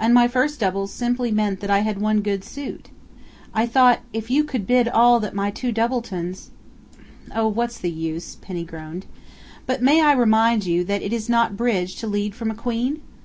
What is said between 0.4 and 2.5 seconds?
double simply meant that I had one good